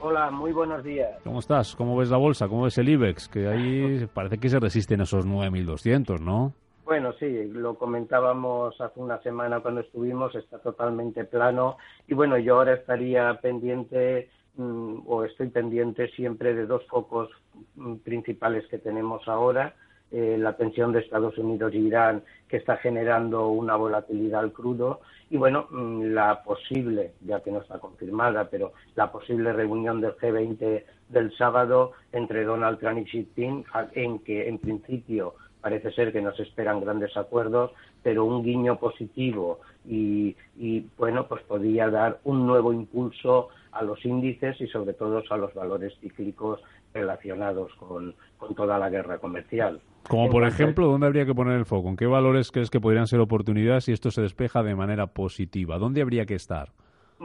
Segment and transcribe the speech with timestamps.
[0.00, 1.10] Hola, muy buenos días.
[1.24, 1.76] ¿Cómo estás?
[1.76, 2.48] ¿Cómo ves la bolsa?
[2.48, 3.28] ¿Cómo ves el IBEX?
[3.28, 6.54] Que ahí parece que se resisten esos 9.200, ¿no?
[6.84, 11.78] Bueno, sí, lo comentábamos hace una semana cuando estuvimos, está totalmente plano.
[12.06, 17.30] Y bueno, yo ahora estaría pendiente mm, o estoy pendiente siempre de dos focos
[17.76, 19.74] mm, principales que tenemos ahora
[20.10, 25.00] eh, la tensión de Estados Unidos y Irán que está generando una volatilidad al crudo
[25.30, 30.14] y bueno, mm, la posible, ya que no está confirmada, pero la posible reunión del
[30.16, 36.12] G20 del sábado entre Donald Trump y Xi Jinping en que en principio parece ser
[36.12, 37.70] que no se esperan grandes acuerdos,
[38.02, 44.04] pero un guiño positivo y, y, bueno, pues podría dar un nuevo impulso a los
[44.04, 46.60] índices y sobre todo a los valores cíclicos
[46.92, 49.80] relacionados con, con toda la guerra comercial.
[50.06, 51.88] Como por ejemplo, ¿dónde habría que poner el foco?
[51.88, 55.78] ¿En qué valores crees que podrían ser oportunidades si esto se despeja de manera positiva?
[55.78, 56.72] ¿Dónde habría que estar?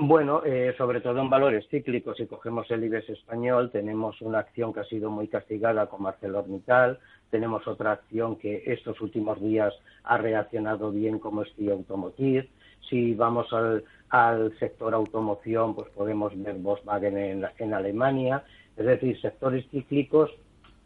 [0.02, 2.16] Bueno, eh, sobre todo en valores cíclicos.
[2.16, 7.00] Si cogemos el IBEX español, tenemos una acción que ha sido muy castigada con ArcelorMittal,
[7.30, 12.48] tenemos otra acción que estos últimos días ha reaccionado bien como es Automotive.
[12.90, 18.46] Si vamos al, al, sector automoción, pues podemos ver Volkswagen en, en Alemania.
[18.78, 20.32] Es decir, sectores cíclicos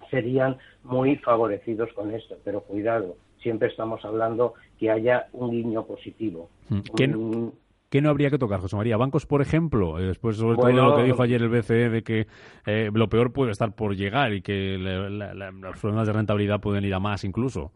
[0.10, 6.50] serían muy favorecidos con esto, pero cuidado, siempre estamos hablando que haya un guiño positivo.
[6.70, 7.50] Mm.
[7.94, 8.98] ¿Qué, no habría que tocar, José María?
[8.98, 12.26] Bancos, por ejemplo, eh, después sobre todo lo que dijo ayer el BCE de que
[12.66, 16.94] eh, lo peor puede estar por llegar y que los problemas de rentabilidad pueden ir
[16.96, 17.72] a más incluso.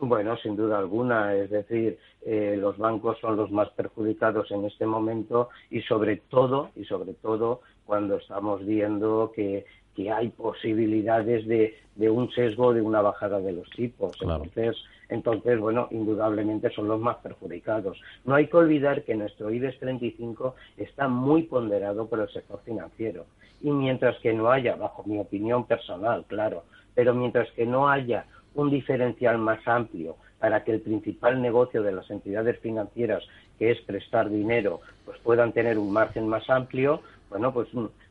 [0.00, 4.86] Bueno, sin duda alguna, es decir, eh, los bancos son los más perjudicados en este
[4.86, 9.66] momento y sobre todo, y sobre todo cuando estamos viendo que
[9.98, 11.74] que hay posibilidades de,
[12.08, 14.16] un sesgo de una bajada de los tipos.
[14.20, 14.76] Entonces,
[15.08, 18.00] entonces, bueno, indudablemente son los más perjudicados.
[18.24, 23.26] No hay que olvidar que nuestro IBEX 35 está muy ponderado por el sector financiero.
[23.60, 26.62] Y mientras que no haya, bajo mi opinión personal, claro,
[26.94, 31.90] pero mientras que no haya un diferencial más amplio para que el principal negocio de
[31.90, 33.24] las entidades financieras,
[33.58, 37.68] que es prestar dinero, pues puedan tener un margen más amplio, bueno, pues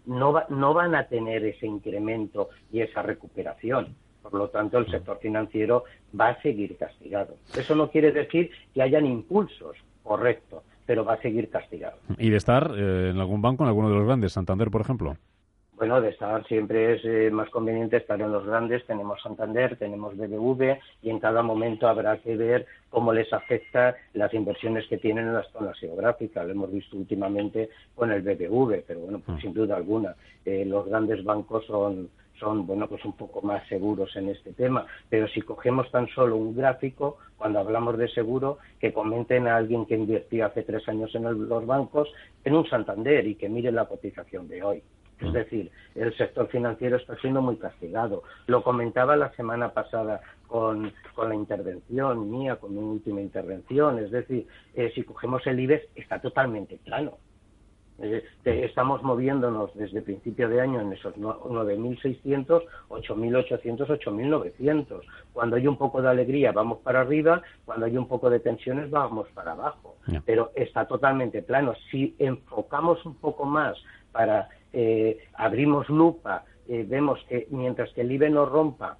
[0.07, 3.95] no, no van a tener ese incremento y esa recuperación.
[4.21, 5.83] Por lo tanto, el sector financiero
[6.19, 7.35] va a seguir castigado.
[7.55, 11.97] Eso no quiere decir que hayan impulsos, correcto, pero va a seguir castigado.
[12.17, 15.15] ¿Y de estar eh, en algún banco, en alguno de los grandes, Santander, por ejemplo?
[15.77, 18.83] Bueno, de estar siempre es eh, más conveniente estar en los grandes.
[18.87, 24.33] Tenemos Santander, tenemos BBV y en cada momento habrá que ver cómo les afecta las
[24.33, 26.47] inversiones que tienen en las zonas geográficas.
[26.47, 29.41] Lo hemos visto últimamente con el BBV, pero bueno, pues mm.
[29.41, 30.15] sin duda alguna.
[30.45, 34.85] Eh, los grandes bancos son, son bueno pues un poco más seguros en este tema
[35.09, 39.87] pero si cogemos tan solo un gráfico cuando hablamos de seguro que comenten a alguien
[39.87, 42.09] que invirtió hace tres años en los bancos
[42.43, 44.83] en un Santander y que mire la cotización de hoy
[45.19, 48.23] es decir, el sector financiero está siendo muy castigado.
[48.45, 53.99] Lo comentaba la semana pasada con, la intervención mía, con mi última intervención.
[53.99, 57.17] Es decir, eh, si cogemos el IBEX, está totalmente plano.
[57.99, 65.01] Eh, estamos moviéndonos desde principio de año en esos 9.600, 8.800, 8.900.
[65.33, 68.91] Cuando hay un poco de alegría vamos para arriba, cuando hay un poco de tensiones
[68.91, 69.97] vamos para abajo.
[70.25, 71.73] Pero está totalmente plano.
[71.89, 73.75] Si enfocamos un poco más
[74.11, 74.47] para
[74.79, 78.99] eh, abrimos lupa, eh, vemos que mientras que el IBE no rompa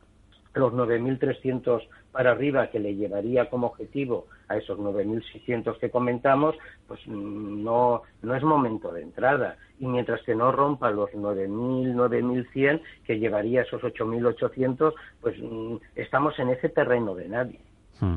[0.56, 6.56] los 9.300 para arriba que le llevaría como objetivo a esos 9.600 que comentamos,
[6.88, 9.58] pues no, no es momento de entrada.
[9.80, 16.40] Y mientras que no rompa los 9.000, 9.100 que llevaría esos 8.800, pues mm, estamos
[16.40, 17.60] en ese terreno de nadie.
[18.00, 18.16] Hmm.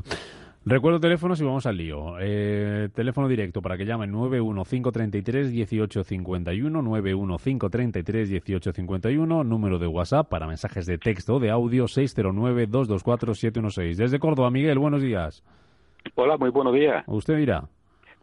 [0.63, 2.19] Recuerdo teléfonos y vamos al lío.
[2.19, 6.83] Eh, teléfono directo para que llamen 915331851,
[7.71, 13.95] 915331851, número de WhatsApp para mensajes de texto, de audio 609224716.
[13.95, 15.43] Desde Córdoba, Miguel, buenos días.
[16.13, 17.05] Hola, muy buenos días.
[17.07, 17.63] Usted dirá.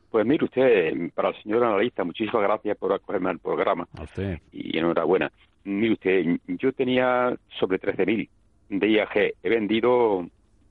[0.08, 3.88] Pues mire usted, para el señor analista, muchísimas gracias por acogerme al programa.
[3.98, 4.38] A usted.
[4.52, 5.32] Y enhorabuena.
[5.64, 8.28] Mire usted, yo tenía sobre 13.000
[8.68, 9.34] de IAG.
[9.42, 10.24] He vendido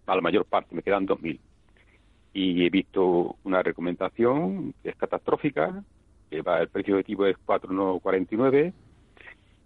[0.06, 1.38] a la mayor parte, me quedan 2.000.
[2.40, 5.84] Y he visto una recomendación que es catastrófica,
[6.30, 8.74] que va, el precio objetivo es 4,49,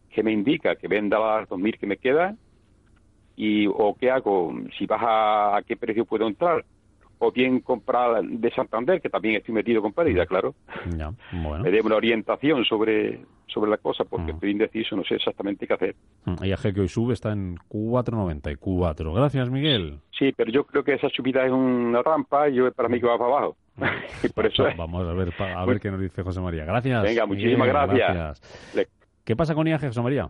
[0.09, 2.38] que me indica que venda las 2.000 que me quedan
[3.35, 6.63] y o qué hago, si baja a qué precio puedo entrar
[7.23, 10.56] o bien comprar de Santander, que también estoy metido con pérdida, claro.
[11.31, 11.63] Bueno.
[11.63, 14.35] Me dé una orientación sobre, sobre la cosa, porque Mm.
[14.35, 15.95] estoy indeciso, no sé exactamente qué hacer.
[16.25, 16.35] Mm,
[16.73, 19.13] que hoy sube está en 4.94.
[19.13, 20.00] Gracias, Miguel.
[20.18, 23.06] Sí, pero yo creo que esa subida es una rampa y yo para mí que
[23.06, 23.57] va para abajo.
[24.24, 24.75] y por eso es.
[24.75, 26.65] Vamos a ver, a ver qué nos dice José María.
[26.65, 27.03] Gracias.
[27.03, 28.74] Venga, muchísimas Miguel, gracias.
[28.75, 28.88] Le-
[29.24, 30.29] ¿Qué pasa con IAG, José María?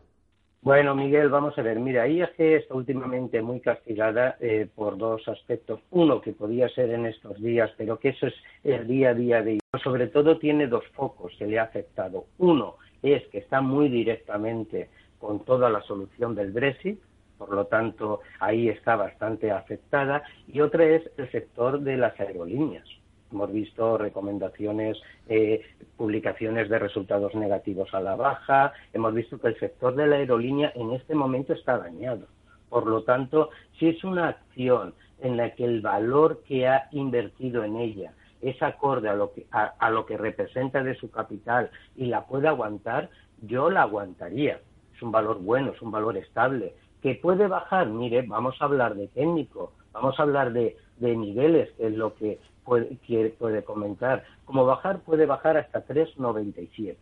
[0.63, 1.80] Bueno, Miguel, vamos a ver.
[1.80, 5.80] Mira, IAG está últimamente muy castigada eh, por dos aspectos.
[5.90, 9.42] Uno, que podía ser en estos días, pero que eso es el día a día
[9.42, 9.81] de IAG.
[9.84, 12.25] Sobre todo tiene dos focos que le ha afectado.
[12.38, 17.00] Uno es que está muy directamente con toda la solución del Brexit,
[17.40, 20.22] por lo tanto, ahí está bastante afectada.
[20.48, 22.88] Y otra es el sector de las aerolíneas.
[23.31, 25.62] Hemos visto recomendaciones, eh,
[25.95, 28.74] publicaciones de resultados negativos a la baja.
[28.94, 32.28] Hemos visto que el sector de la aerolínea en este momento está dañado.
[32.69, 37.63] Por lo tanto, si es una acción en la que el valor que ha invertido
[37.63, 41.69] en ella es acorde a lo que, a, a lo que representa de su capital
[41.95, 43.10] y la puede aguantar,
[43.42, 44.60] yo la aguantaría.
[44.95, 46.74] Es un valor bueno, es un valor estable.
[47.01, 51.69] Que puede bajar, mire, vamos a hablar de técnico, vamos a hablar de, de niveles,
[51.74, 54.24] que es lo que puede, quiere- puede comentar.
[54.45, 56.95] Como bajar, puede bajar hasta 3,97.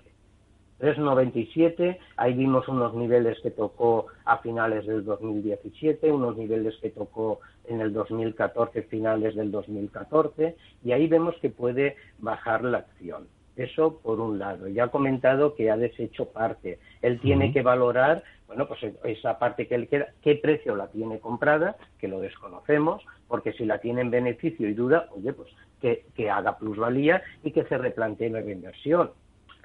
[0.80, 7.42] 3,97, ahí vimos unos niveles que tocó a finales del 2017, unos niveles que tocó
[7.66, 13.28] en el 2014, finales del 2014, y ahí vemos que puede bajar la acción.
[13.60, 14.70] Eso por un lado.
[14.70, 16.80] Ya ha comentado que ha deshecho parte.
[17.02, 21.20] Él tiene que valorar, bueno, pues esa parte que le queda, qué precio la tiene
[21.20, 25.50] comprada, que lo desconocemos, porque si la tiene en beneficio y duda, oye, pues
[25.82, 29.12] que, que haga plusvalía y que se replantee la inversión.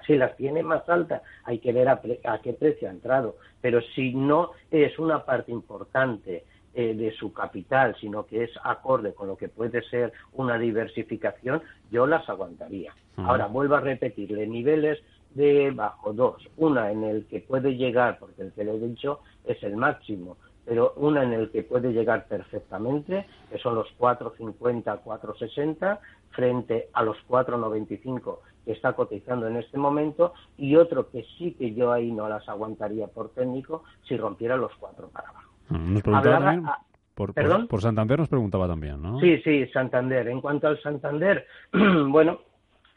[0.05, 3.37] Si las tiene más altas, hay que ver a, pre- a qué precio ha entrado.
[3.61, 6.43] Pero si no es una parte importante
[6.75, 11.61] eh, de su capital, sino que es acorde con lo que puede ser una diversificación,
[11.89, 12.93] yo las aguantaría.
[13.17, 14.99] Ahora, vuelvo a repetirle, niveles
[15.35, 16.45] de bajo dos.
[16.57, 20.37] Una en el que puede llegar, porque el que le he dicho es el máximo,
[20.65, 25.99] pero una en el que puede llegar perfectamente, que son los 4.50, 4.60,
[26.31, 31.73] frente a los 4.95 que está cotizando en este momento, y otro que sí que
[31.73, 35.54] yo ahí no las aguantaría por técnico si rompiera los 4 para abajo.
[35.69, 36.75] Mm, Nos preguntaba Hablaba- también,
[37.13, 39.19] por, por, por Santander nos preguntaba también, ¿no?
[39.19, 40.27] Sí, sí, Santander.
[40.27, 41.45] En cuanto al Santander,
[42.07, 42.39] bueno,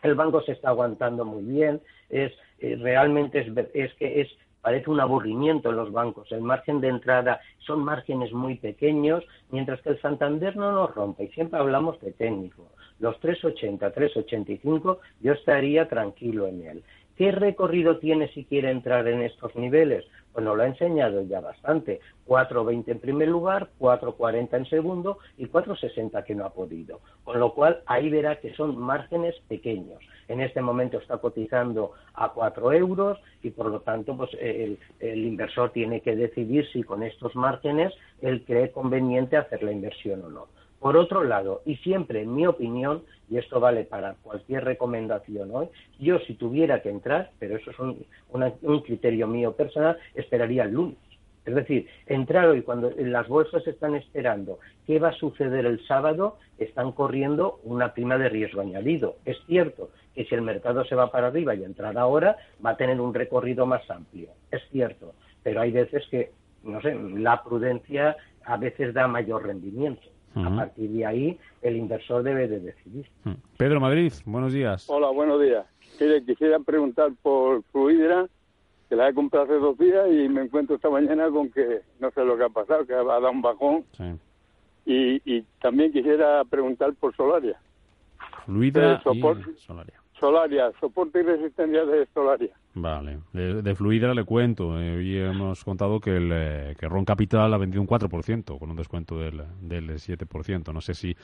[0.03, 1.81] el banco se está aguantando muy bien.
[2.09, 4.29] Es eh, realmente es, es que es
[4.61, 6.31] parece un aburrimiento en los bancos.
[6.32, 11.25] El margen de entrada son márgenes muy pequeños, mientras que el Santander no nos rompe.
[11.25, 12.73] Y siempre hablamos de técnico.
[12.99, 16.82] Los 380, 385, yo estaría tranquilo en él.
[17.19, 20.05] ¿Qué recorrido tiene si quiere entrar en estos niveles?
[20.32, 21.99] Pues nos lo ha enseñado ya bastante.
[22.29, 27.00] 4.20 en primer lugar, 4.40 en segundo y 4.60 que no ha podido.
[27.25, 29.99] Con lo cual ahí verá que son márgenes pequeños.
[30.28, 35.26] En este momento está cotizando a 4 euros y por lo tanto pues el, el
[35.26, 40.28] inversor tiene que decidir si con estos márgenes él cree conveniente hacer la inversión o
[40.28, 40.47] no.
[40.80, 45.68] Por otro lado, y siempre en mi opinión, y esto vale para cualquier recomendación hoy,
[45.99, 50.64] yo si tuviera que entrar, pero eso es un, una- un criterio mío personal, esperaría
[50.64, 50.97] el lunes.
[51.44, 56.37] Es decir, entrar hoy cuando las bolsas están esperando qué va a suceder el sábado,
[56.58, 59.16] están corriendo una prima de riesgo añadido.
[59.25, 62.76] Es cierto que si el mercado se va para arriba y entrar ahora, va a
[62.76, 64.28] tener un recorrido más amplio.
[64.50, 66.32] Es cierto, pero hay veces que,
[66.64, 70.06] no sé, la prudencia a veces da mayor rendimiento.
[70.47, 73.07] A partir de ahí, el inversor debe de decidir.
[73.25, 73.33] Mm.
[73.57, 74.88] Pedro Madrid, buenos días.
[74.88, 75.66] Hola, buenos días.
[76.00, 78.26] Mire, quisiera preguntar por Fluidra,
[78.88, 82.11] que la he comprado hace dos días y me encuentro esta mañana con que no
[82.12, 83.85] sé lo que ha pasado, que ha dado un bajón.
[83.92, 84.04] Sí.
[84.87, 87.61] Y, y también quisiera preguntar por Solaria.
[88.47, 89.21] Fluidra Eh, y
[89.59, 89.95] Solaria.
[90.18, 92.50] Solaria, soporte y resistencia de Solaria.
[92.80, 94.80] Vale, de, de Fluidra le cuento.
[94.80, 98.70] Eh, hoy hemos contado que el eh, que Ron Capital ha vendido un 4%, con
[98.70, 100.73] un descuento del, del 7%.
[100.73, 101.16] No sé si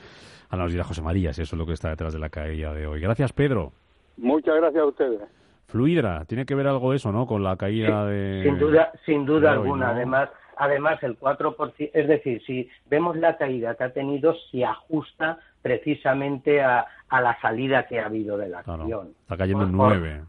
[0.49, 2.73] ahora nos dirá José María si eso es lo que está detrás de la caída
[2.73, 2.99] de hoy.
[2.99, 3.71] Gracias, Pedro.
[4.17, 5.21] Muchas gracias a ustedes.
[5.67, 7.25] Fluidra, tiene que ver algo eso, ¿no?
[7.25, 8.43] Con la caída de...
[8.43, 9.87] Sin duda, sin duda hoy, alguna.
[9.87, 9.91] ¿no?
[9.93, 15.39] Además, además el 4%, es decir, si vemos la caída que ha tenido, se ajusta
[15.61, 19.13] precisamente a, la salida que ha habido de la acción.
[19.23, 20.21] está cayendo en 9.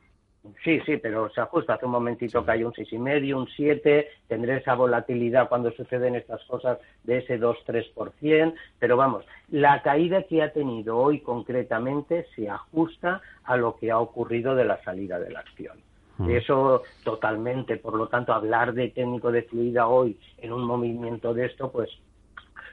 [0.64, 1.74] Sí, sí, pero se ajusta.
[1.74, 4.08] Hace un momentito que hay un seis y medio, un 7.
[4.28, 8.54] Tendré esa volatilidad cuando suceden estas cosas de ese 2-3%.
[8.78, 13.98] Pero vamos, la caída que ha tenido hoy concretamente se ajusta a lo que ha
[13.98, 15.78] ocurrido de la salida de la acción.
[16.18, 16.30] Mm.
[16.30, 17.76] Eso totalmente.
[17.76, 21.90] Por lo tanto, hablar de técnico de fluida hoy en un movimiento de esto, pues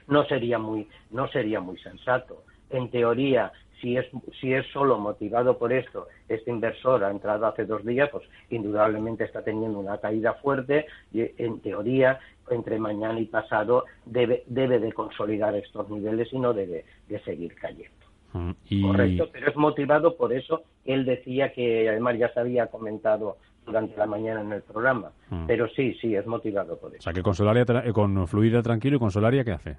[0.08, 2.42] no sería muy, no sería muy sensato.
[2.70, 4.06] En teoría, si es,
[4.40, 9.24] si es solo motivado por esto, este inversor ha entrado hace dos días, pues indudablemente
[9.24, 12.18] está teniendo una caída fuerte y en teoría
[12.50, 17.54] entre mañana y pasado debe, debe de consolidar estos niveles y no debe de seguir
[17.54, 18.04] cayendo.
[18.32, 20.64] Mm, Correcto, pero es motivado por eso.
[20.84, 25.12] Él decía que además ya se había comentado durante la mañana en el programa.
[25.30, 25.46] Mm.
[25.46, 26.98] Pero sí, sí, es motivado por eso.
[26.98, 29.76] O sea, que con, Solaria, eh, con Fluida tranquilo y con Solaria, ¿qué hace?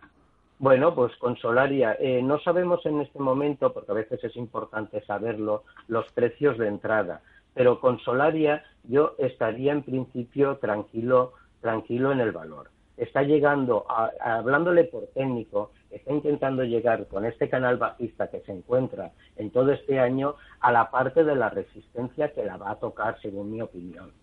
[0.57, 5.03] Bueno, pues con Solaria eh, no sabemos en este momento, porque a veces es importante
[5.05, 7.21] saberlo, los precios de entrada.
[7.53, 12.69] Pero con Solaria yo estaría en principio tranquilo, tranquilo en el valor.
[12.95, 13.85] Está llegando,
[14.21, 19.73] hablándole por técnico, está intentando llegar con este canal bajista que se encuentra en todo
[19.73, 23.61] este año a la parte de la resistencia que la va a tocar, según mi
[23.61, 24.13] opinión.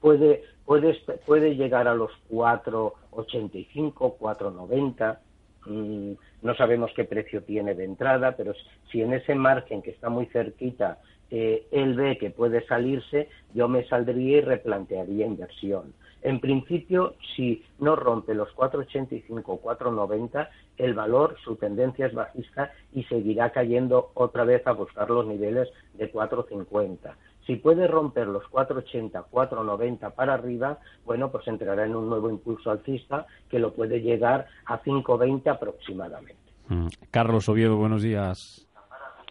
[0.00, 5.18] Puede, puede, puede llegar a los 4,85, 4,90
[5.66, 8.52] Mm, no sabemos qué precio tiene de entrada, pero
[8.90, 10.98] si en ese margen que está muy cerquita
[11.30, 15.94] eh, él ve que puede salirse, yo me saldría y replantearía inversión.
[16.20, 22.70] En principio, si no rompe los 4,85 o 4,90, el valor, su tendencia es bajista
[22.92, 27.14] y seguirá cayendo otra vez a buscar los niveles de 4,50.
[27.46, 32.70] Si puede romper los 4,80, 4,90 para arriba, bueno, pues entrará en un nuevo impulso
[32.70, 36.36] alcista que lo puede llegar a 5,20 aproximadamente.
[36.68, 36.86] Mm.
[37.10, 38.68] Carlos Oviedo, buenos días.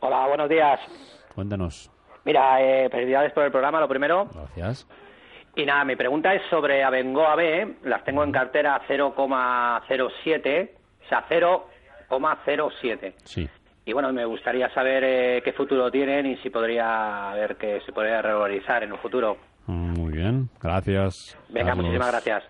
[0.01, 0.80] Hola, buenos días.
[1.34, 1.89] Cuéntanos.
[2.25, 4.27] Mira, eh, felicidades por el programa, lo primero.
[4.34, 4.88] Gracias.
[5.56, 7.77] Y nada, mi pregunta es sobre Abengoa B.
[7.84, 10.72] Las tengo en cartera 0,07,
[11.06, 13.13] o sea, 0,07.
[13.24, 13.50] Sí.
[13.86, 17.92] Y bueno, me gustaría saber eh, qué futuro tienen y si podría ver que se
[17.92, 19.38] podría revalorizar en un futuro.
[19.66, 21.38] Mm, muy bien, gracias.
[21.50, 22.44] Venga, muchísimas gracias.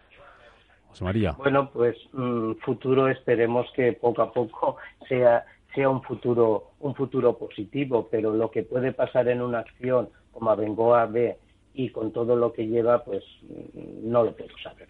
[0.89, 1.31] José María.
[1.37, 7.37] Bueno, pues mm, futuro esperemos que poco a poco sea sea un futuro un futuro
[7.37, 11.37] positivo, pero lo que puede pasar en una acción como Abengoa B
[11.73, 14.89] y con todo lo que lleva, pues mm, no lo puedo saber.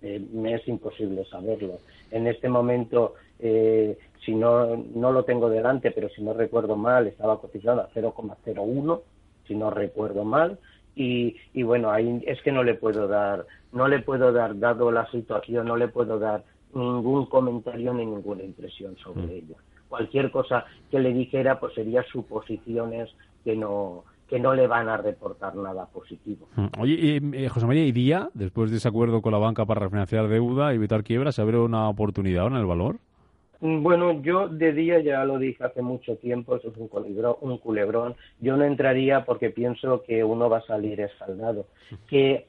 [0.00, 1.78] Eh, me es imposible saberlo.
[2.10, 7.06] En este momento eh, si no, no lo tengo delante, pero si no recuerdo mal,
[7.06, 9.00] estaba cotizado a 0,01,
[9.46, 10.58] si no recuerdo mal,
[10.96, 14.92] y, y, bueno, ahí es que no le puedo dar, no le puedo dar, dado
[14.92, 19.30] la situación, no le puedo dar ningún comentario ni ninguna impresión sobre mm.
[19.30, 19.54] ello.
[19.88, 23.10] Cualquier cosa que le dijera, pues sería suposiciones
[23.44, 26.48] que no, que no le van a reportar nada positivo.
[26.56, 26.66] Mm.
[26.78, 30.28] Oye, eh, José María, ¿y día, después de ese acuerdo con la banca para refinanciar
[30.28, 32.98] deuda y evitar quiebras, se abre una oportunidad en el valor?
[33.64, 37.36] Mm, bueno, yo de día ya lo dije hace mucho tiempo, eso es un, culebrón,
[37.40, 38.14] un culebrón.
[38.38, 41.64] Yo no entraría porque pienso que uno va a salir escaldado.
[42.06, 42.46] Que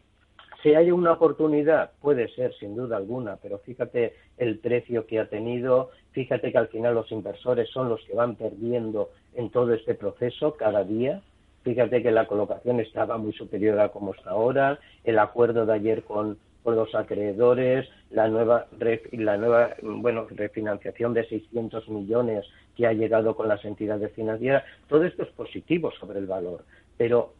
[0.61, 5.29] se haya una oportunidad, puede ser, sin duda alguna, pero fíjate el precio que ha
[5.29, 9.95] tenido, fíjate que al final los inversores son los que van perdiendo en todo este
[9.95, 11.21] proceso cada día.
[11.63, 16.03] Fíjate que la colocación estaba muy superior a como está ahora, el acuerdo de ayer
[16.03, 18.65] con, con los acreedores, la nueva,
[19.11, 22.43] la nueva bueno, refinanciación de 600 millones
[22.75, 26.65] que ha llegado con las entidades financieras, todo esto es positivo sobre el valor,
[26.97, 27.33] pero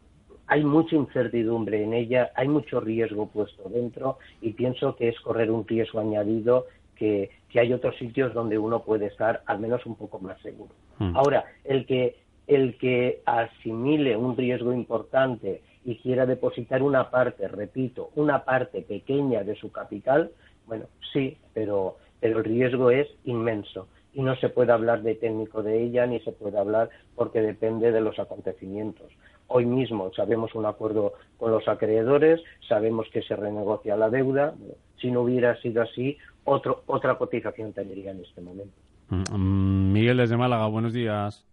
[0.46, 5.50] hay mucha incertidumbre en ella, hay mucho riesgo puesto dentro y pienso que es correr
[5.50, 9.96] un riesgo añadido que, que hay otros sitios donde uno puede estar al menos un
[9.96, 10.70] poco más seguro.
[11.00, 11.16] Hmm.
[11.16, 12.14] Ahora, el que,
[12.46, 19.44] el que asimile un riesgo importante y quiera depositar una parte, repito, una parte pequeña
[19.44, 20.32] de su capital,
[20.66, 25.62] bueno, sí, pero, pero el riesgo es inmenso y no se puede hablar de técnico
[25.62, 29.12] de ella ni se puede hablar porque depende de los acontecimientos.
[29.46, 34.54] Hoy mismo sabemos un acuerdo con los acreedores, sabemos que se renegocia la deuda.
[35.00, 38.74] Si no hubiera sido así, otro, otra cotización tendría en este momento.
[39.08, 41.46] Mm, Miguel desde Málaga, buenos días.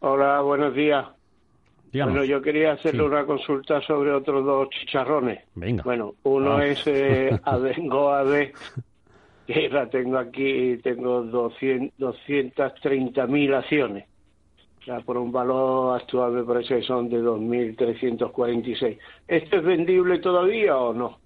[0.00, 1.17] Hola, buenos días.
[1.92, 5.44] Bueno, yo quería hacerle una consulta sobre otros dos chicharrones.
[5.54, 5.82] Venga.
[5.82, 6.66] Bueno, uno ah.
[6.66, 8.48] es eh, Adengo AD,
[9.46, 14.04] que la tengo aquí, tengo 230.000 acciones.
[14.80, 18.98] O sea, por un valor actual me parece que son de 2.346.
[19.26, 21.18] ¿Esto es vendible todavía o no?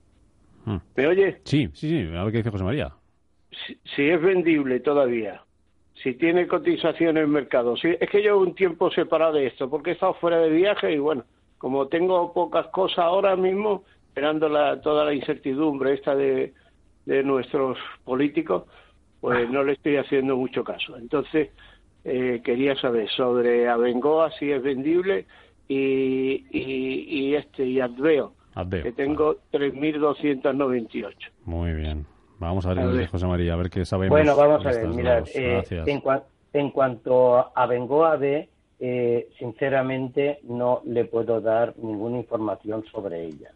[0.65, 0.77] Hmm.
[0.97, 1.41] ¿Me oye?
[1.45, 2.17] Sí, sí, sí.
[2.17, 2.93] A ver qué dice José María.
[3.51, 5.43] Si, si es vendible todavía,
[5.95, 7.77] si tiene cotización en el mercado.
[7.77, 10.93] Sí, es que llevo un tiempo separado de esto, porque he estado fuera de viaje
[10.93, 11.25] y bueno,
[11.59, 16.55] como tengo pocas cosas ahora mismo, esperando la, toda la incertidumbre esta de,
[17.07, 18.65] de nuestros políticos,
[19.21, 20.97] pues no le estoy haciendo mucho caso.
[20.97, 21.51] Entonces,
[22.05, 25.27] eh, quería saber sobre Abengoa, si es vendible,
[25.69, 31.15] y, y, y este, y Adveo, Adveo, que tengo 3.298.
[31.45, 32.05] Muy bien.
[32.43, 33.07] Vamos a ver, A ver.
[33.07, 34.11] José María, a ver qué sabemos.
[34.19, 38.49] Bueno, vamos a ver, mirad, eh, en, cua- en cuanto a Bengoa B,
[38.81, 43.53] eh, sinceramente no le puedo dar ninguna información sobre ella.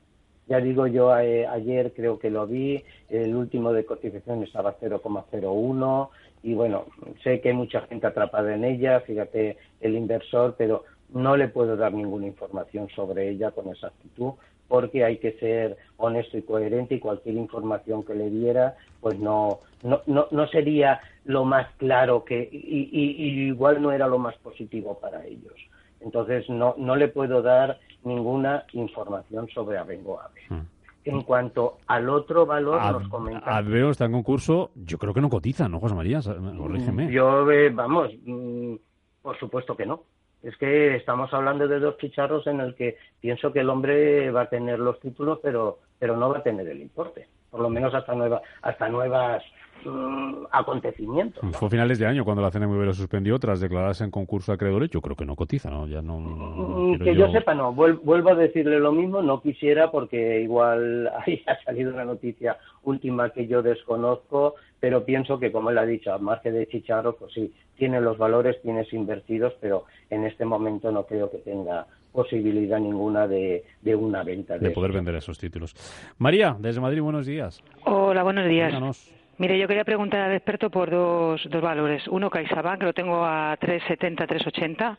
[0.47, 6.11] Ya digo yo, eh, ayer creo que lo vi, el último de cotización estaba 0,01
[6.45, 6.85] y bueno,
[7.25, 11.77] sé que hay mucha gente atrapada en ella, fíjate el inversor, pero no le puedo
[11.77, 14.35] dar ninguna información sobre ella con exactitud
[14.69, 19.61] porque hay que ser honesto y coherente y cualquier información que le diera pues no
[19.83, 24.19] no, no, no sería lo más claro que y, y- y igual no era lo
[24.19, 25.55] más positivo para ellos
[26.01, 30.61] entonces no no le puedo dar ninguna información sobre Abengo Ave Mm.
[31.05, 35.21] en cuanto al otro valor Ad- nos comenta Adveo está en concurso, yo creo que
[35.21, 36.21] no cotiza, ¿no, José María?
[36.23, 37.13] Sa- Corrígeme.
[37.13, 38.75] Yo, eh, vamos, mm,
[39.23, 40.03] por supuesto que no.
[40.47, 44.43] Es que estamos hablando de dos chicharros en el que pienso que el hombre va
[44.43, 47.27] a tener los títulos, pero, pero no va a tener el importe.
[47.51, 49.43] Por lo menos hasta nueva, hasta nuevas
[49.85, 51.43] mm, acontecimientos.
[51.43, 51.53] ¿no?
[51.53, 54.91] Fue a finales de año cuando la CNMV lo suspendió tras declararse en concurso acreedores.
[54.91, 55.87] Yo creo que no cotiza, ¿no?
[55.87, 57.75] Ya no, no- no Mm, que yo sepa, no.
[57.75, 59.23] Vuel- vuelvo a decirle lo mismo.
[59.23, 65.39] No quisiera porque igual ahí ha salido una noticia última que yo desconozco, pero pienso
[65.39, 68.93] que, como él ha dicho, a margen de chicharro, pues sí, tiene los valores, tienes
[68.93, 74.55] invertidos, pero en este momento no creo que tenga posibilidad ninguna de, de una venta
[74.59, 75.75] de, de poder vender esos títulos.
[76.19, 77.63] María, desde Madrid, buenos días.
[77.85, 78.69] Hola, buenos días.
[78.69, 79.13] Díganos.
[79.39, 82.09] Mire, yo quería preguntar al experto por dos, dos valores.
[82.09, 84.97] Uno, CaixaBank, que lo tengo a 3,70, 3,80,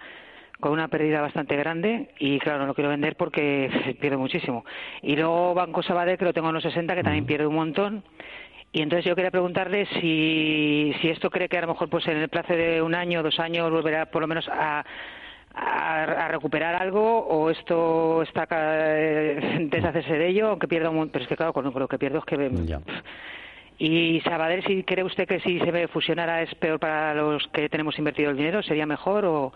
[0.60, 4.64] con una pérdida bastante grande y, claro, no lo quiero vender porque pierdo muchísimo.
[5.02, 8.04] Y luego Banco Sabadell, que lo tengo en los 60, que también pierde un montón.
[8.72, 12.18] Y entonces yo quería preguntarle si, si esto cree que a lo mejor pues en
[12.18, 14.86] el plazo de un año, dos años, volverá por lo menos a,
[15.56, 21.14] a, a recuperar algo o esto está deshacerse de ello, aunque pierda un montón.
[21.14, 22.52] Pero es que, claro, con lo que pierdo es que...
[22.66, 22.82] Ya.
[23.80, 27.98] Y Sabadell, si cree usted que si se fusionara es peor para los que tenemos
[28.00, 29.54] invertido el dinero, sería mejor o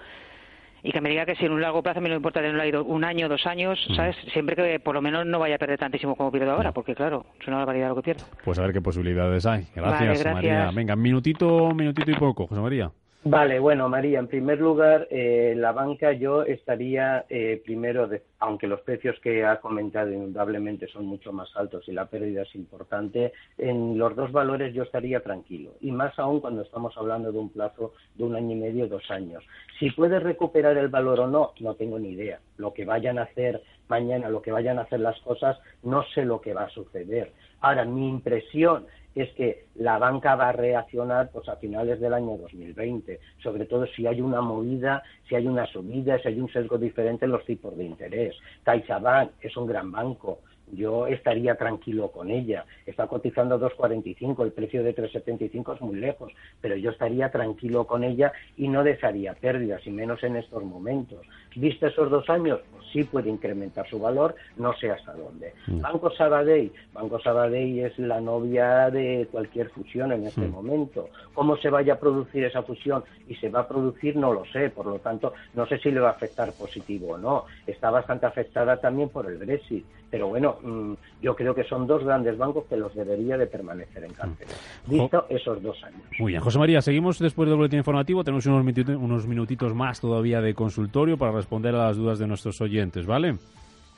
[0.84, 2.42] y que me diga que si en un largo plazo a mí no me importa
[2.42, 4.16] tenerlo un año, dos años, ¿sabes?
[4.34, 7.26] Siempre que por lo menos no vaya a perder tantísimo como pierdo ahora, porque claro,
[7.40, 8.24] es una barbaridad lo que pierdo.
[8.44, 9.68] Pues a ver qué posibilidades hay.
[9.76, 10.34] Gracias, Vale, gracias.
[10.34, 10.72] María.
[10.74, 12.92] Venga, minutito, minutito y poco, José María.
[13.24, 18.66] Vale, bueno, María, en primer lugar, eh, la banca yo estaría eh, primero, de- aunque
[18.66, 23.32] los precios que ha comentado indudablemente son mucho más altos y la pérdida es importante,
[23.60, 25.74] en los dos valores yo estaría tranquilo.
[25.82, 29.12] Y más aún cuando estamos hablando de un plazo de un año y medio, dos
[29.12, 29.44] años.
[29.78, 32.40] Si puede recuperar el valor o no, no tengo ni idea.
[32.58, 36.26] Lo que vayan a hacer mañana, lo que vayan a hacer las cosas, no sé
[36.26, 37.34] lo que va a suceder.
[37.60, 42.38] Ahora, mi impresión es que la banca va a reaccionar pues a finales del año
[42.38, 46.78] 2020, sobre todo si hay una movida, si hay una subida, si hay un sesgo
[46.78, 48.36] diferente en los tipos de interés.
[48.64, 50.40] CaixaBank es un gran banco,
[50.72, 52.66] yo estaría tranquilo con ella.
[52.86, 58.04] Está cotizando 2.45, el precio de 3.75 es muy lejos, pero yo estaría tranquilo con
[58.04, 61.20] ella y no desearía pérdidas, y menos en estos momentos.
[61.56, 62.62] ¿Viste esos dos años?
[62.92, 65.54] Sí puede incrementar su valor, no sé hasta dónde.
[65.68, 71.10] Banco Sabadell, Banco Sabadell es la novia de cualquier fusión en este momento.
[71.34, 74.16] ¿Cómo se vaya a producir esa fusión y se va a producir?
[74.16, 77.18] No lo sé, por lo tanto, no sé si le va a afectar positivo o
[77.18, 77.46] no.
[77.66, 82.04] Está bastante afectada también por el Brexit, pero bueno, mm, yo creo que son dos
[82.04, 84.52] grandes bancos que los debería de permanecer en cartera.
[84.86, 86.02] Visto esos dos años.
[86.20, 88.24] Muy bien, José María, seguimos después del boletín informativo.
[88.24, 92.28] Tenemos unos, minuti- unos minutitos más todavía de consultorio para responder a las dudas de
[92.28, 93.38] nuestros oyentes, ¿vale?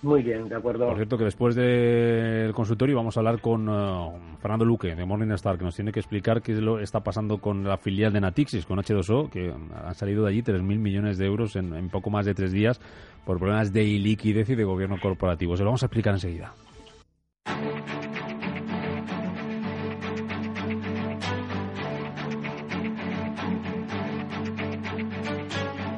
[0.04, 0.88] Muy bien, de acuerdo.
[0.88, 5.58] Por cierto, que después del consultorio vamos a hablar con eh, Fernando Luque de Morningstar,
[5.58, 8.20] que nos tiene que explicar qué es lo que está pasando con la filial de
[8.20, 12.10] Natixis, con H2O, que han salido de allí 3.000 millones de euros en, en poco
[12.10, 12.82] más de tres días
[13.26, 15.56] por problemas de iliquidez y de gobierno corporativo.
[15.56, 16.54] Se lo vamos a explicar enseguida.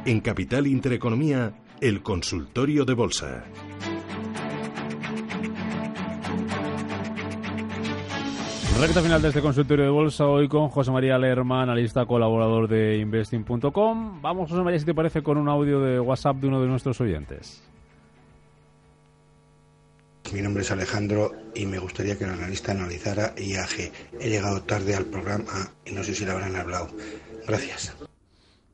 [0.06, 3.46] En Capital Intereconomía, el consultorio de bolsa.
[8.80, 12.98] Recta final de este consultorio de bolsa hoy con José María Lerma, analista colaborador de
[12.98, 14.22] investing.com.
[14.22, 17.00] Vamos, José María, si te parece, con un audio de WhatsApp de uno de nuestros
[17.00, 17.64] oyentes.
[20.34, 23.92] mi nombre es Alejandro y me gustaría que el analista analizara IAG.
[24.20, 26.90] He llegado tarde al programa y no sé si le habrán hablado.
[27.48, 27.96] Gracias.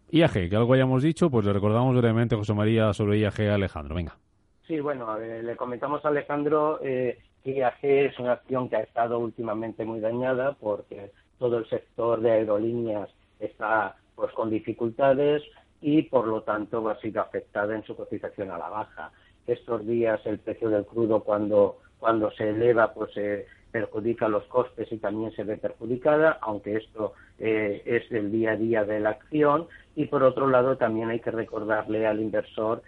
[0.10, 3.94] IAG, que algo hayamos dicho, pues le recordamos brevemente, José María, sobre IAG a Alejandro.
[3.94, 4.18] Venga.
[4.68, 9.20] Sí, bueno, le comentamos a Alejandro eh, que IAG es una acción que ha estado
[9.20, 15.42] últimamente muy dañada porque todo el sector de aerolíneas está pues con dificultades
[15.82, 19.12] y por lo tanto va a ser afectada en su cotización a la baja.
[19.48, 24.92] Estos días el precio del crudo cuando, cuando se eleva pues se perjudica los costes
[24.92, 29.12] y también se ve perjudicada, aunque esto eh, es el día a día de la
[29.12, 29.68] acción.
[29.96, 32.84] Y por otro lado también hay que recordarle al inversor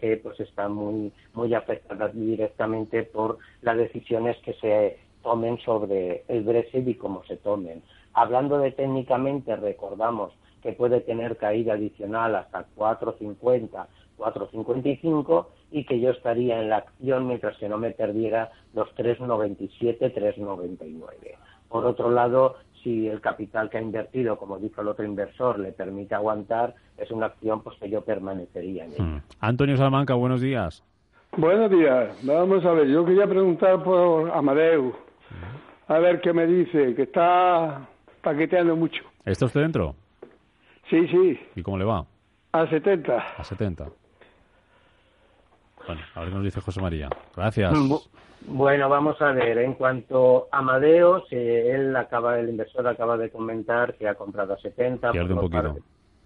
[0.00, 6.44] que pues está muy, muy afectada directamente por las decisiones que se tomen sobre el
[6.44, 7.82] Brexit y cómo se tomen.
[8.14, 13.86] Hablando de técnicamente, recordamos que puede tener caída adicional hasta 4,50,
[14.18, 20.14] 4,55 y que yo estaría en la acción mientras que no me perdiera los 3,97,
[20.14, 21.36] 3,99.
[21.68, 25.72] Por otro lado, si el capital que ha invertido, como dijo el otro inversor, le
[25.72, 29.02] permite aguantar, es una acción pues que yo permanecería en ella.
[29.02, 29.22] Hmm.
[29.40, 30.84] Antonio Salamanca, buenos días.
[31.36, 32.16] Buenos días.
[32.22, 34.94] Vamos a ver, yo quería preguntar por Amadeu.
[35.88, 37.88] A ver qué me dice, que está
[38.22, 39.02] paqueteando mucho.
[39.24, 39.96] ¿Está usted dentro?
[40.88, 41.40] Sí, sí.
[41.56, 42.06] ¿Y cómo le va?
[42.52, 43.18] A 70.
[43.36, 43.86] A 70.
[45.86, 47.08] Bueno, a ver qué nos dice José María.
[47.34, 47.72] Gracias.
[48.48, 49.58] Bueno, vamos a ver.
[49.58, 54.58] En cuanto a Amadeus, él acaba, el inversor acaba de comentar que ha comprado a
[54.58, 55.12] 70.
[55.12, 55.76] Pierde un poquito.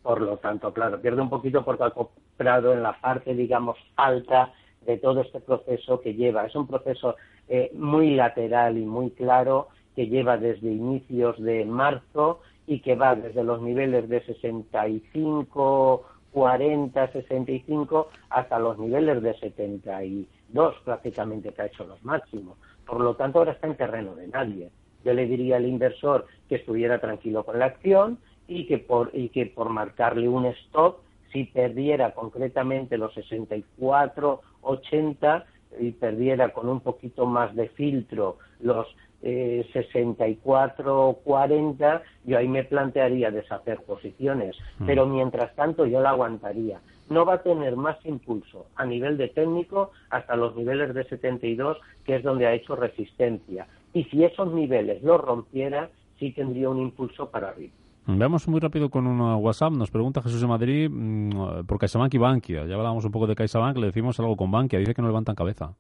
[0.03, 4.53] por lo tanto, claro, pierde un poquito porque ha comprado en la parte, digamos, alta
[4.87, 6.47] de todo este proceso que lleva.
[6.47, 7.17] Es un proceso
[7.49, 13.15] eh, muy lateral y muy claro que lleva desde inicios de marzo y que va
[13.17, 21.67] desde los niveles de 65, 40, 65 hasta los niveles de 72 prácticamente que ha
[21.67, 22.59] hecho los máximos.
[22.87, 24.71] Por lo tanto, ahora está en terreno de nadie.
[25.05, 29.29] Yo le diría al inversor que estuviera tranquilo con la acción y que por, y
[29.29, 30.99] que por marcarle un stop,
[31.33, 35.47] si perdiera concretamente los 64, 80
[35.79, 38.89] y perdiera con un poquito más de filtro los
[39.23, 44.87] eh, 64-40, yo ahí me plantearía deshacer posiciones, mm.
[44.87, 46.81] pero mientras tanto yo la aguantaría.
[47.09, 51.79] No va a tener más impulso a nivel de técnico hasta los niveles de 72,
[52.05, 53.67] que es donde ha hecho resistencia.
[53.93, 57.73] Y si esos niveles los rompiera, sí tendría un impulso para arriba.
[58.07, 59.73] Veamos muy rápido con un WhatsApp.
[59.73, 62.67] Nos pregunta Jesús de Madrid mm, por CaixaBank y Bankia.
[62.67, 64.79] Ya hablábamos un poco de CaixaBank, le decimos algo con Bankia.
[64.79, 65.75] Dice que no levantan cabeza.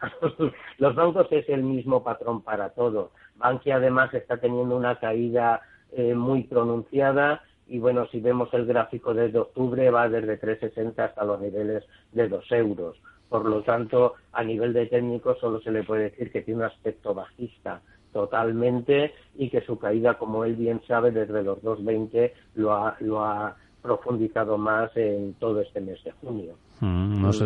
[0.78, 3.10] Los bancos es el mismo patrón para todo.
[3.36, 5.60] Bankia además está teniendo una caída
[5.92, 11.24] eh, muy pronunciada y bueno, si vemos el gráfico desde octubre va desde 3,60 hasta
[11.24, 12.96] los niveles de 2 euros.
[13.28, 16.66] Por lo tanto, a nivel de técnico solo se le puede decir que tiene un
[16.66, 17.82] aspecto bajista
[18.12, 23.22] totalmente y que su caída, como él bien sabe, desde los 2,20 lo ha, lo
[23.22, 26.54] ha profundizado más en todo este mes de junio.
[26.80, 27.40] Mm, nos,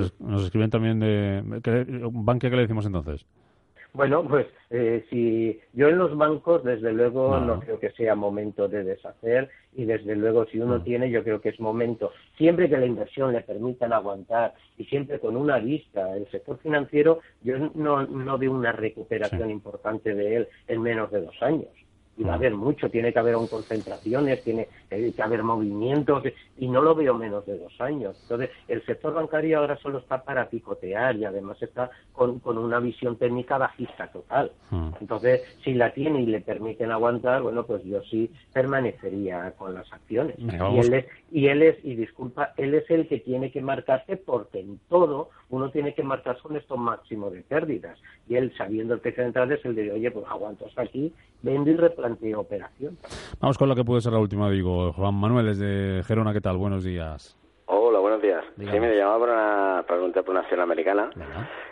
[0.45, 1.61] escriben también de...
[1.63, 3.25] ¿qué, ¿Bankia qué le decimos entonces?
[3.95, 7.61] Bueno, pues eh, si yo en los bancos, desde luego, no.
[7.61, 10.85] creo que sea momento de deshacer y desde luego si uno mm.
[10.85, 15.21] tiene, yo creo que es momento, siempre que la inversión le permitan aguantar y siempre
[15.21, 20.49] con una vista, el sector financiero, yo no, no veo una recuperación importante de él
[20.69, 21.69] en menos de dos años
[22.17, 26.23] y va a haber mucho, tiene que haber concentraciones, tiene que haber movimientos
[26.59, 28.17] y no lo veo menos de dos años.
[28.23, 32.81] Entonces, el sector bancario ahora solo está para picotear y además está con, con una
[32.81, 34.53] visión técnica bajista total.
[34.71, 34.91] Hmm.
[35.01, 39.91] Entonces, si la tiene y le permiten aguantar, bueno, pues yo sí permanecería con las
[39.93, 40.37] acciones.
[40.39, 44.17] y, él es, y él es, y disculpa, él es el que tiene que marcarse
[44.17, 47.99] porque en todo uno tiene que marcarse un esto máximo de pérdidas.
[48.27, 51.13] Y él, sabiendo el que central, es el de, oye, pues aguanto hasta aquí,
[51.43, 52.97] vendo y replanteo operación.
[53.39, 54.95] Vamos con lo que puede ser la última, digo.
[54.95, 56.57] Juan Manuel, desde Gerona, ¿qué tal?
[56.57, 57.37] Buenos días.
[57.67, 58.43] Hola, buenos días.
[58.57, 61.11] Sí, me llamaba para, una, para preguntar por una acción americana.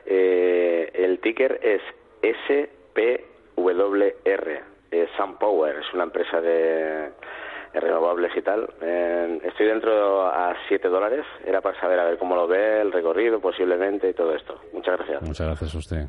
[0.04, 1.80] Eh, el ticker es
[2.20, 3.00] SPWR,
[4.90, 7.12] es SunPower, es una empresa de
[7.72, 8.68] renovables y tal.
[8.80, 11.24] Eh, estoy dentro a 7 dólares.
[11.44, 14.58] Era para saber a ver cómo lo ve, el recorrido posiblemente y todo esto.
[14.72, 15.22] Muchas gracias.
[15.22, 16.06] Muchas gracias a usted.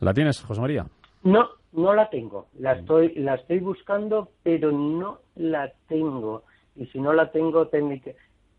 [0.00, 0.86] ¿La tienes, José María?
[1.22, 2.46] No, no la tengo.
[2.58, 6.44] La estoy, la estoy buscando, pero no la tengo.
[6.74, 7.68] Y si no la tengo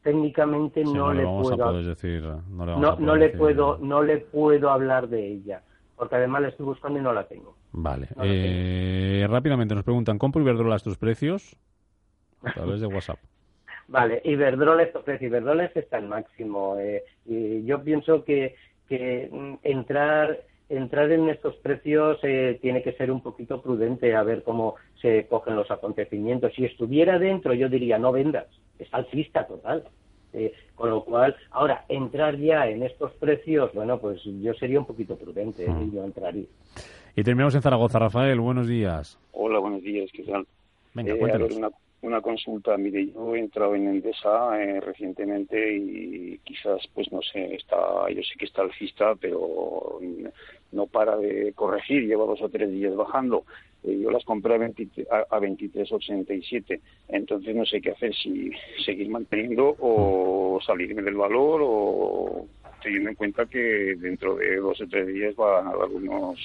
[0.07, 5.33] técnicamente no, le puedo decir, no le, no, le puedo no le puedo hablar de
[5.33, 5.61] ella
[5.97, 10.41] porque además la estoy buscando y no la tengo vale eh, rápidamente nos preguntan compro
[10.41, 11.57] Iberdrola estos precios
[12.43, 13.19] a través de WhatsApp
[13.87, 18.55] vale Iberdrola estos precios Iberdrola está al máximo eh, y yo pienso que
[18.87, 24.23] que mm, entrar entrar en estos precios eh, tiene que ser un poquito prudente a
[24.23, 26.53] ver cómo se cogen los acontecimientos.
[26.55, 28.47] Si estuviera dentro, yo diría no vendas,
[28.77, 29.83] es alcista total.
[30.33, 34.85] Eh, con lo cual, ahora, entrar ya en estos precios, bueno, pues yo sería un
[34.85, 35.83] poquito prudente mm.
[35.83, 36.45] y yo entraría.
[37.15, 37.97] Y terminamos en Zaragoza.
[37.97, 39.17] Rafael, buenos días.
[39.31, 40.45] Hola, buenos días, ¿qué tal?
[40.93, 41.69] Venga, cuéntanos una
[42.27, 42.77] consulta.
[42.77, 48.21] Mire, yo he entrado en Endesa eh, recientemente y quizás, pues no sé, está, yo
[48.23, 49.99] sé que está alcista, pero
[50.71, 53.45] no para de corregir, lleva dos o tres días bajando.
[53.83, 56.79] Eh, yo las compré a, 23, a, 23.87,
[57.09, 58.51] entonces no sé qué hacer, si
[58.83, 62.47] seguir manteniendo o salirme del valor o
[62.81, 66.39] teniendo en cuenta que dentro de dos o tres días van a dar unos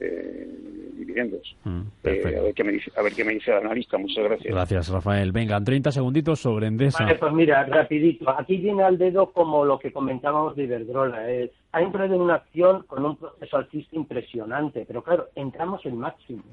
[0.00, 0.48] eh,
[0.96, 1.56] dividendos.
[1.64, 3.98] Mm, eh, a, ver qué me dice, a ver qué me dice el analista.
[3.98, 4.54] Muchas gracias.
[4.54, 5.32] Gracias, Rafael.
[5.32, 7.04] Vengan, 30 segunditos sobre Endesa.
[7.04, 8.30] Vale, pues mira, rapidito.
[8.30, 11.30] Aquí viene al dedo como lo que comentábamos de Iberdrola.
[11.30, 11.52] Eh.
[11.72, 16.44] Ha entrado en una acción con un proceso alcista impresionante, pero claro, entramos en máximos.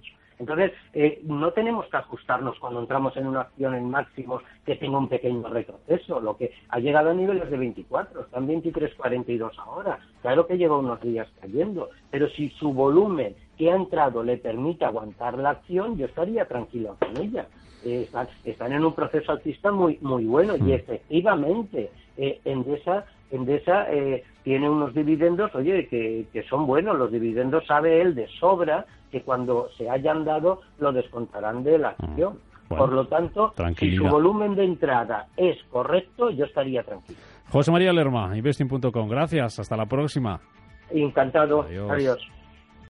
[0.41, 4.97] Entonces, eh, no tenemos que ajustarnos cuando entramos en una acción en máximos que tenga
[4.97, 6.19] un pequeño retroceso.
[6.19, 9.99] Lo que ha llegado a niveles de 24, están 23.42 ahora.
[10.23, 14.83] Claro que lleva unos días cayendo, pero si su volumen que ha entrado le permite
[14.83, 17.45] aguantar la acción, yo estaría tranquilo con ella.
[17.85, 18.09] Eh,
[18.43, 20.71] están, en un proceso alcista muy muy bueno y mm.
[20.71, 26.97] efectivamente eh, Endesa, Endesa eh, tiene unos dividendos, oye, que, que son buenos.
[26.97, 31.89] Los dividendos sabe él de sobra que cuando se hayan dado lo descontarán de la
[31.91, 32.05] mm.
[32.05, 32.39] acción.
[32.67, 37.19] Por lo tanto, si su volumen de entrada es correcto, yo estaría tranquilo.
[37.49, 39.09] José María Lerma, investing.com.
[39.09, 39.59] Gracias.
[39.59, 40.39] Hasta la próxima.
[40.89, 41.65] Encantado.
[41.89, 42.25] Adiós.